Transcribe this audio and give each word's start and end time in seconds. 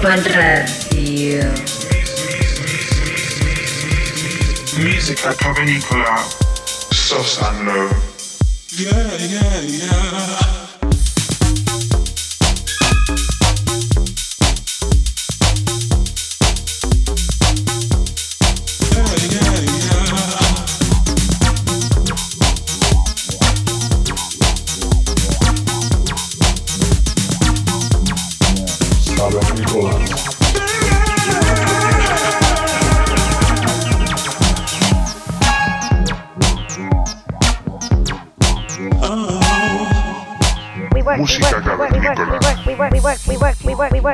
Ibiza 0.00 0.16
Global 0.16 0.22
Radio. 0.34 1.52
Musica 4.78 5.34
Cavernicola, 5.34 6.24
Sos 6.90 7.38
and 7.42 7.66
Low. 7.66 7.90
Yeah, 8.78 9.16
yeah, 9.18 9.60
yeah. 9.60 10.59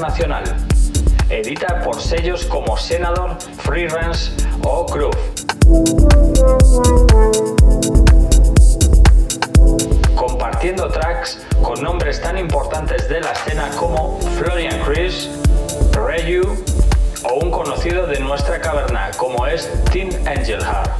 Internacional. 0.00 0.44
Edita 1.28 1.82
por 1.82 2.00
sellos 2.00 2.46
como 2.46 2.76
Senador, 2.78 3.36
Freelance 3.58 4.32
o 4.64 4.86
Groove. 4.86 5.18
Compartiendo 10.16 10.88
tracks 10.88 11.46
con 11.62 11.82
nombres 11.82 12.20
tan 12.22 12.38
importantes 12.38 13.10
de 13.10 13.20
la 13.20 13.32
escena 13.32 13.68
como 13.78 14.18
Florian 14.38 14.80
Chris, 14.86 15.28
Reyu 15.92 16.44
o 17.24 17.34
un 17.34 17.50
conocido 17.50 18.06
de 18.06 18.20
nuestra 18.20 18.58
caverna 18.58 19.10
como 19.18 19.46
es 19.46 19.70
Tim 19.92 20.08
Angelhart. 20.26 20.90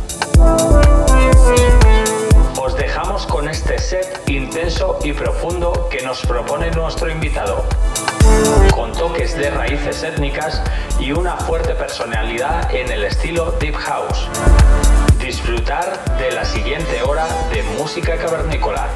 Os 2.62 2.76
dejamos 2.76 3.26
con 3.26 3.48
este 3.48 3.78
set 3.78 4.28
intenso 4.28 4.98
y 5.02 5.14
profundo 5.14 5.88
que 5.90 6.02
nos 6.02 6.20
propone 6.26 6.70
nuestro 6.72 7.10
invitado, 7.10 7.64
con 8.74 8.92
toques 8.92 9.36
de 9.36 9.50
raíces 9.50 10.02
étnicas 10.02 10.62
y 10.98 11.12
una 11.12 11.36
fuerte 11.36 11.74
personalidad 11.74 12.74
en 12.74 12.90
el 12.90 13.04
estilo 13.04 13.52
Deep 13.60 13.74
House. 13.74 14.28
Disfrutar 15.18 16.18
de 16.18 16.32
la 16.32 16.44
siguiente 16.44 17.02
hora 17.02 17.26
de 17.52 17.62
música 17.78 18.16
cavernícola. 18.16 18.88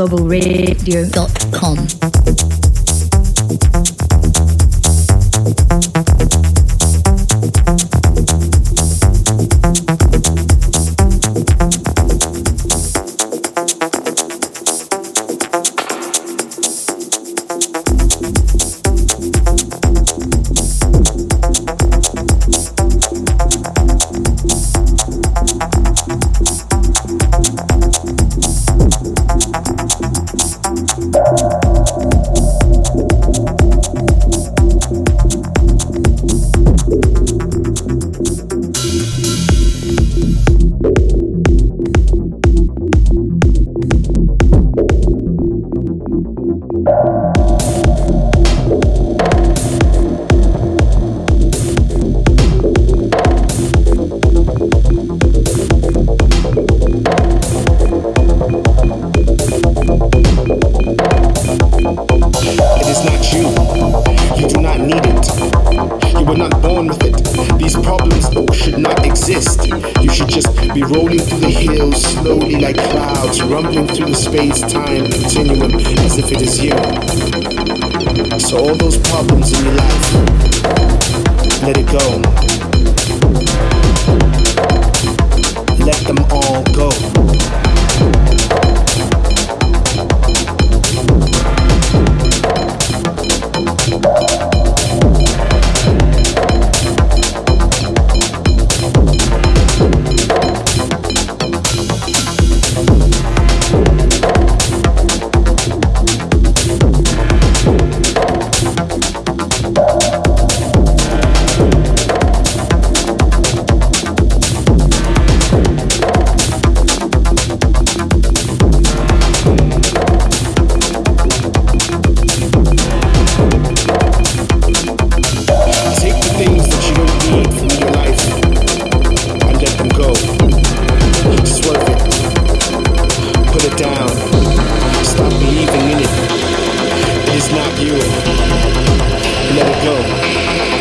ibizaglobalradio.com 0.00 1.39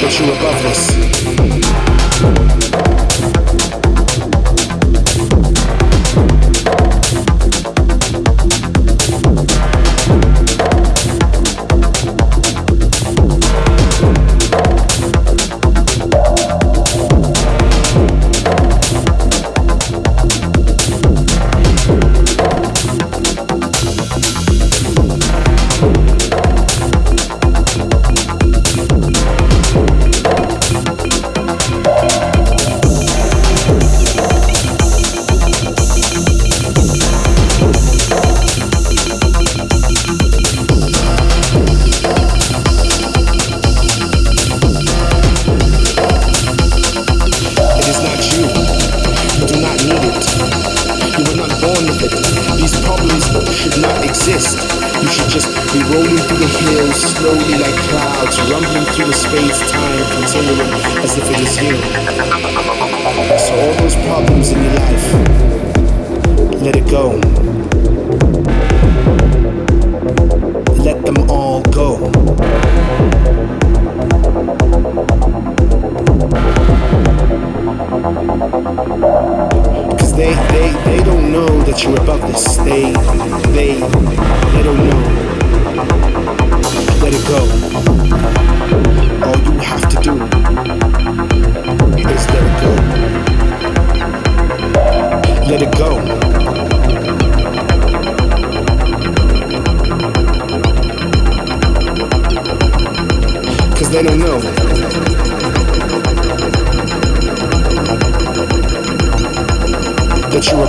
put 0.09 0.19
you 0.19 0.33
above 0.33 0.65
us. 0.65 1.28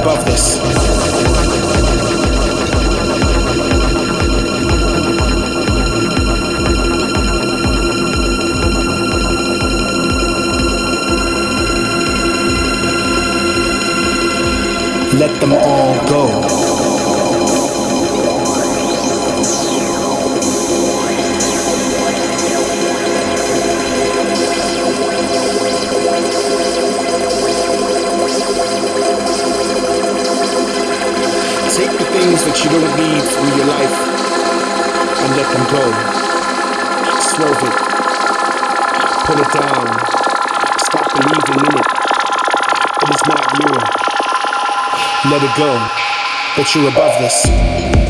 Above 0.01 0.24
this. 0.24 0.59
Let 15.12 15.38
them 15.40 15.53
all 15.53 16.07
go. 16.09 16.70
Things 32.31 32.45
that 32.45 32.62
you 32.62 32.70
don't 32.70 32.95
need 32.95 33.22
from 33.26 33.47
your 33.59 33.66
life 33.66 33.91
and 35.18 35.31
let 35.35 35.51
them 35.51 35.66
go. 35.66 35.83
Swerve 37.18 37.59
it. 37.66 37.76
Put 39.26 39.39
it 39.43 39.51
down. 39.51 39.87
Stop 40.78 41.11
believing 41.18 41.59
in 41.66 41.74
it. 41.74 41.89
It 43.03 43.11
is 43.11 43.22
not 43.26 43.43
you. 43.59 43.72
Let 45.31 45.43
it 45.43 45.55
go. 45.59 45.72
But 46.57 46.72
you're 46.72 46.89
above 46.91 47.18
this. 47.18 48.10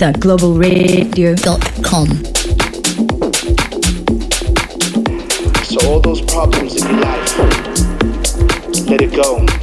ibizaglobalradio.com. 0.00 2.08
So 5.64 5.88
all 5.88 6.00
those 6.00 6.22
problems 6.22 6.80
in 6.80 6.88
your 6.88 7.00
life, 7.00 7.38
let 8.88 9.02
it 9.02 9.14
go. 9.14 9.59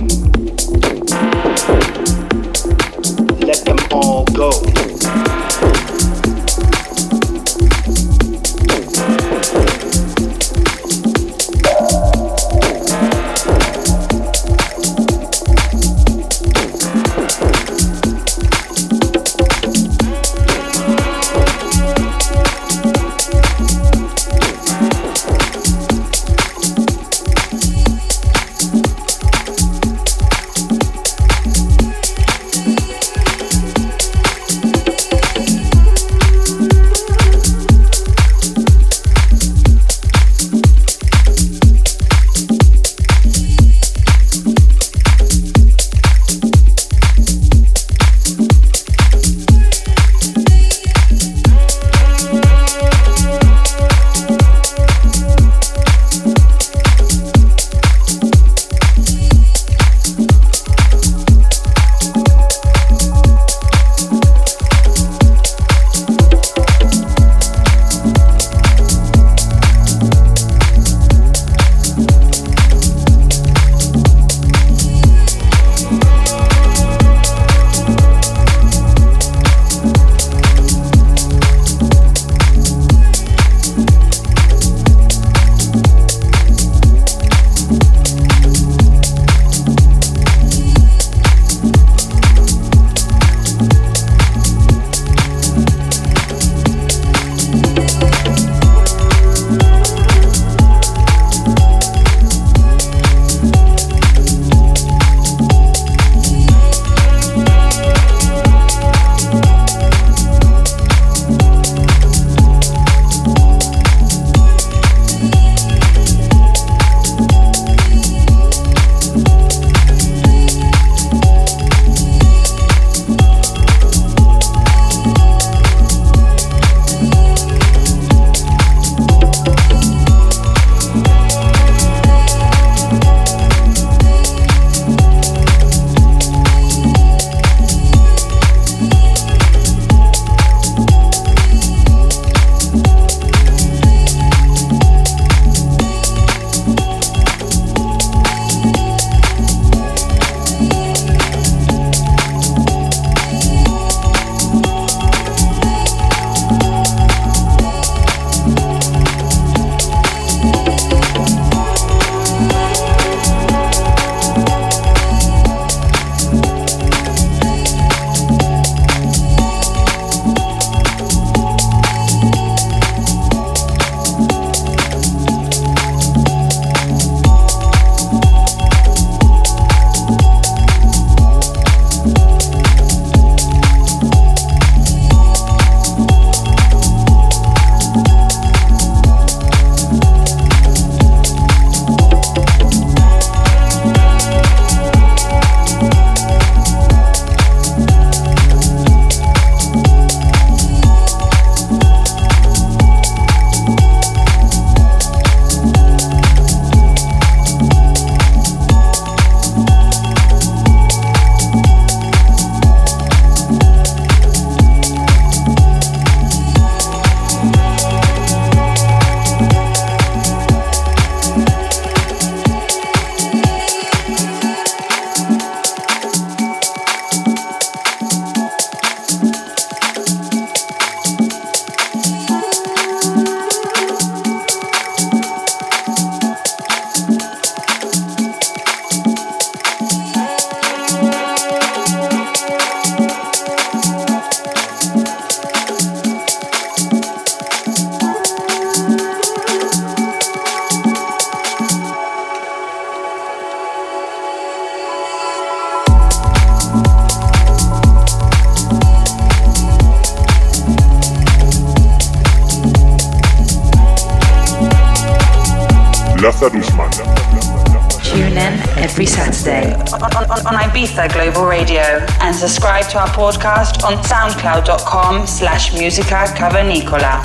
Podcast 273.28 273.84
on 273.84 273.98
soundcloud.com 274.04 275.28
slash 275.28 275.74
musica 275.74 276.26
cavernicola. 276.34 277.22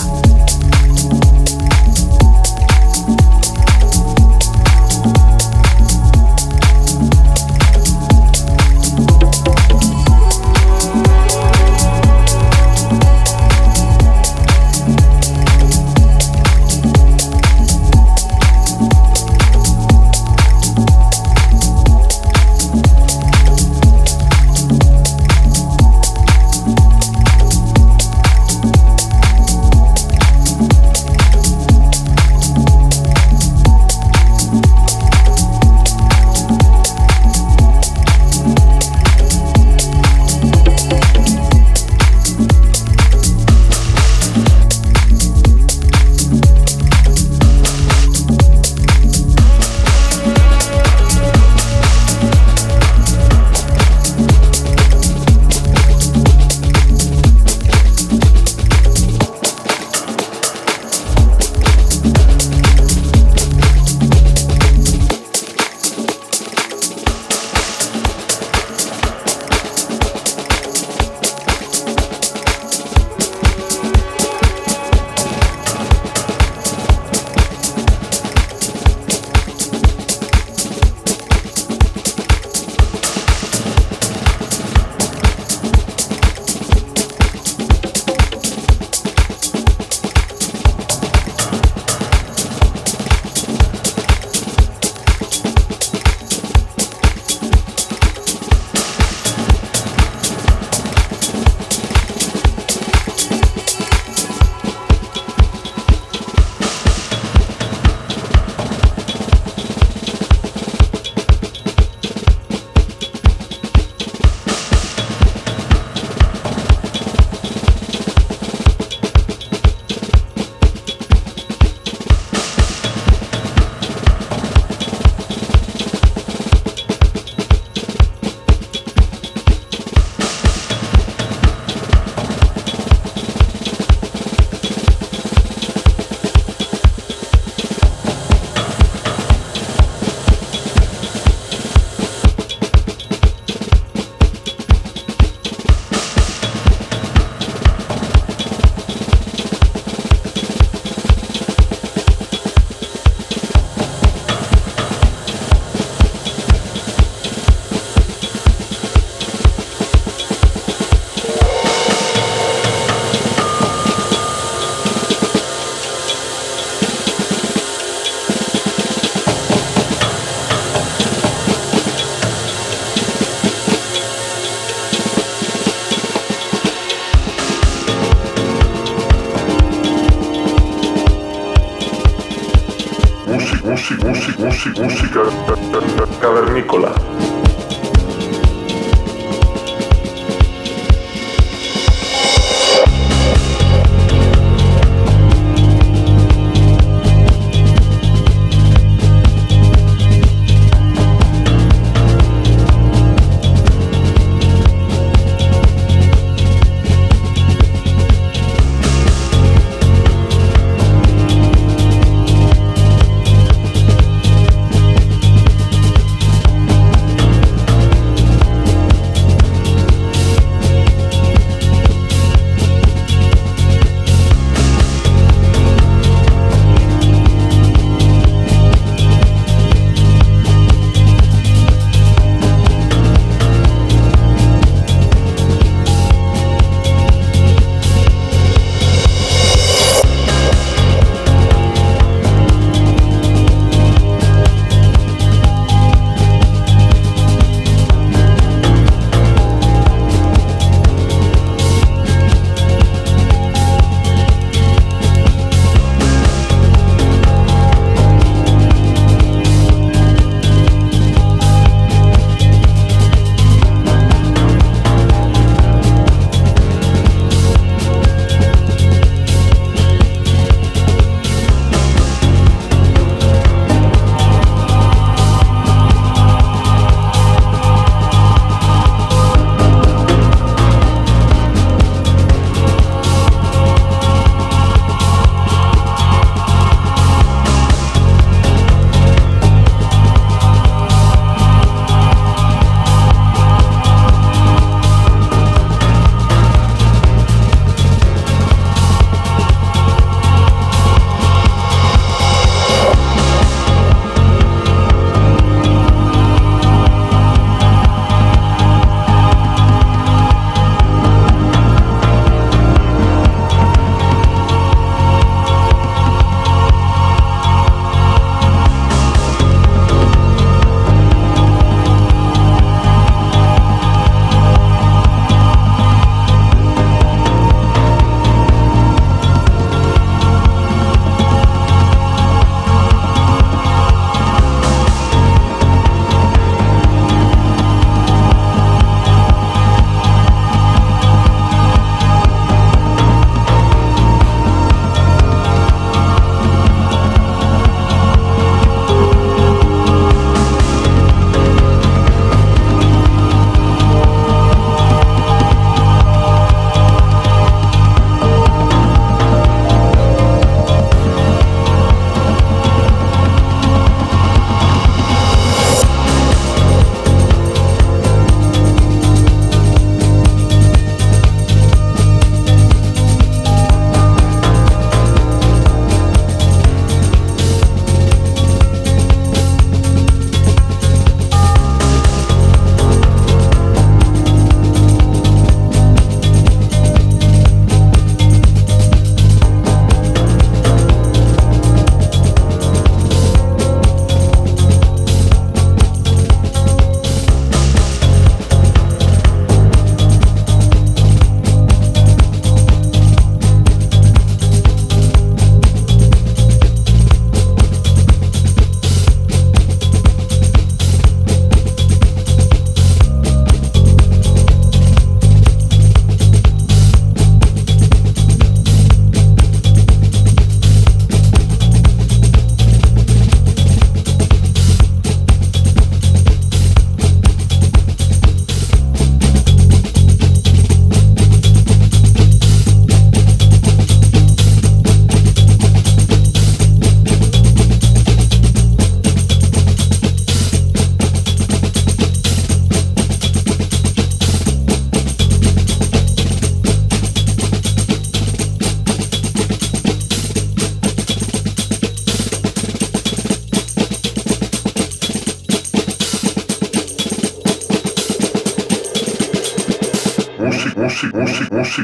música. 184.70 185.61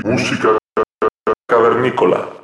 música 0.05 0.57
cavernícola. 1.49 2.38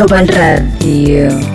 Global 0.00 0.24
Radio. 0.28 1.49